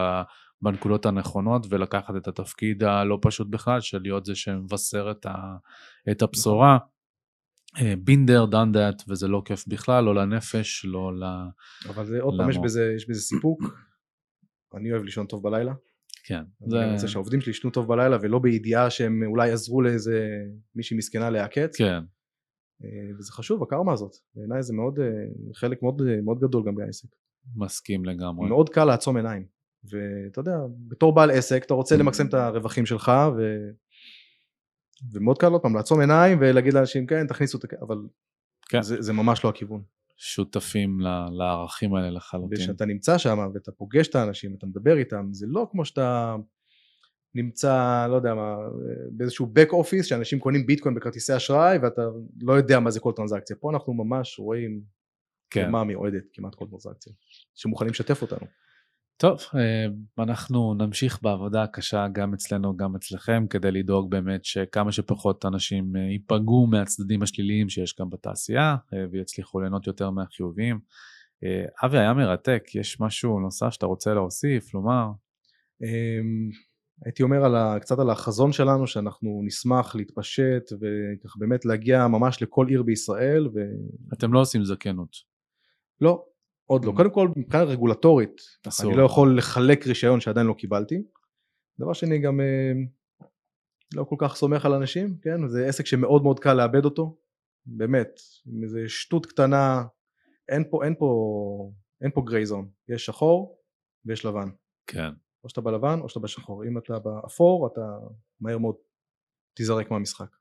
[0.62, 5.56] בנקודות הנכונות ולקחת את התפקיד הלא פשוט בכלל של להיות זה שמבשר את, ה-
[6.10, 6.78] את הבשורה.
[8.04, 11.24] בינדר, done that, וזה לא כיף בכלל, לא לנפש, לא ל...
[11.88, 13.62] אבל זה עוד פעם, יש בזה, יש בזה סיפוק.
[14.74, 15.72] אני אוהב לישון טוב בלילה.
[16.28, 16.42] כן.
[16.66, 16.84] זה...
[16.84, 20.28] אני רוצה שהעובדים שלי ישנו טוב בלילה, ולא בידיעה שהם אולי עזרו לאיזה
[20.74, 21.76] מישהי מסכנה להיעקץ.
[21.76, 22.00] כן.
[22.84, 24.12] אה, וזה חשוב, הקרמה הזאת.
[24.34, 25.06] בעיניי זה מאוד, אה,
[25.54, 27.08] חלק מאוד, אה, מאוד גדול גם בעסק.
[27.56, 28.48] מסכים לגמרי.
[28.48, 29.46] מאוד קל לעצום עיניים.
[29.84, 30.56] ואתה יודע,
[30.88, 33.42] בתור בעל עסק, אתה רוצה למקסם את הרווחים שלך, ו...
[35.12, 37.74] ומאוד קל עוד פעם לעצום עיניים ולהגיד לאנשים, כן, תכניסו את הכ...
[37.74, 37.96] אבל
[38.68, 38.82] כן.
[38.82, 39.82] זה, זה ממש לא הכיוון.
[40.18, 41.00] שותפים
[41.32, 42.58] לערכים האלה לחלוטין.
[42.58, 46.36] וכשאתה נמצא שם ואתה פוגש את האנשים, אתה מדבר איתם, זה לא כמו שאתה
[47.34, 48.56] נמצא, לא יודע מה,
[49.12, 52.02] באיזשהו back office שאנשים קונים ביטקוין בכרטיסי אשראי ואתה
[52.40, 53.56] לא יודע מה זה כל טרנזקציה.
[53.56, 54.82] פה אנחנו ממש רואים
[55.50, 55.70] כן.
[55.70, 57.12] מה מיועדת כמעט כל טרנזקציה,
[57.54, 58.46] שמוכנים לשתף אותנו.
[59.20, 59.86] טוב, אה,
[60.24, 66.00] אנחנו נמשיך בעבודה הקשה גם אצלנו, גם אצלכם, כדי לדאוג באמת שכמה שפחות אנשים אה,
[66.00, 70.80] ייפגעו מהצדדים השליליים שיש גם בתעשייה אה, ויצליחו ליהנות יותר מהחיוביים.
[71.84, 75.06] אבי, היה מרתק, יש משהו נוסף שאתה רוצה להוסיף, לומר?
[75.82, 76.50] אמ,
[77.04, 82.42] הייתי אומר על ה, קצת על החזון שלנו שאנחנו נשמח להתפשט וככה באמת להגיע ממש
[82.42, 83.48] לכל עיר בישראל.
[83.54, 83.58] ו...
[84.12, 85.16] אתם לא עושים זכנות.
[86.00, 86.24] לא,
[86.68, 86.92] עוד לא.
[86.92, 86.96] Mm.
[86.96, 88.40] קודם כל מבחינה רגולטורית,
[88.84, 91.02] אני לא יכול לחלק רישיון שעדיין לא קיבלתי.
[91.80, 92.72] דבר שני גם אה,
[93.94, 95.48] לא כל כך סומך על אנשים, כן?
[95.48, 97.18] זה עסק שמאוד מאוד קל לאבד אותו,
[97.66, 99.84] באמת, עם איזה שטות קטנה,
[100.48, 103.58] אין פה, אין פה, אין פה גריי זון, יש שחור
[104.04, 104.48] ויש לבן.
[104.86, 105.10] כן.
[105.44, 107.80] או שאתה בלבן או שאתה בשחור, אם אתה באפור אתה
[108.40, 108.74] מהר מאוד
[109.54, 110.36] תיזרק מהמשחק.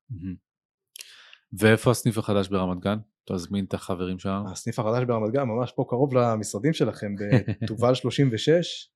[1.60, 2.98] ואיפה הסניף החדש ברמת גן?
[3.34, 4.52] תזמין את החברים שלנו.
[4.52, 7.16] הסניף החדש ברמת גן ממש פה קרוב למשרדים שלכם
[7.62, 8.92] בתובל 36.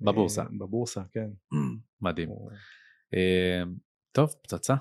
[0.00, 0.42] בבורסה.
[0.42, 1.28] אה, בבורסה, כן.
[2.02, 2.28] מדהים.
[3.14, 3.62] אה,
[4.12, 4.74] טוב, פצצה.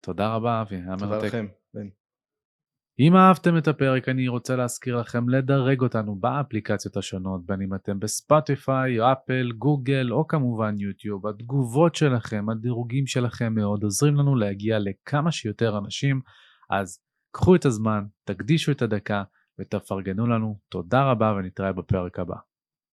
[0.00, 1.02] תודה רבה אבי, היה מרתק.
[1.02, 1.88] תודה לכם, בן.
[3.00, 8.00] אם אהבתם את הפרק אני רוצה להזכיר לכם לדרג אותנו באפליקציות השונות בין אם אתם
[8.00, 11.26] בספוטיפיי, אפל, גוגל או כמובן יוטיוב.
[11.26, 16.20] התגובות שלכם, הדירוגים שלכם מאוד עוזרים לנו להגיע לכמה שיותר אנשים
[16.70, 16.98] אז
[17.30, 19.22] קחו את הזמן, תקדישו את הדקה
[19.58, 20.58] ותפרגנו לנו.
[20.68, 22.36] תודה רבה ונתראה בפרק הבא.